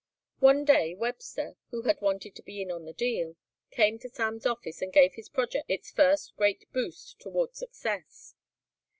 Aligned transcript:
One 0.39 0.65
day 0.65 0.95
Webster, 0.95 1.57
who 1.69 1.83
had 1.83 2.01
wanted 2.01 2.33
to 2.35 2.41
be 2.41 2.59
in 2.59 2.71
on 2.71 2.85
the 2.85 2.91
deal, 2.93 3.35
came 3.69 3.99
to 3.99 4.09
Sam's 4.09 4.47
office 4.47 4.81
and 4.81 4.91
gave 4.91 5.13
his 5.13 5.29
project 5.29 5.69
its 5.69 5.91
first 5.91 6.35
great 6.35 6.65
boost 6.73 7.19
toward 7.19 7.55
success. 7.55 8.33